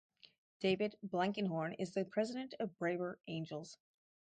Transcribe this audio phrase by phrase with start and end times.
[0.61, 3.77] David Blankenhorn is the president of Braver Angels.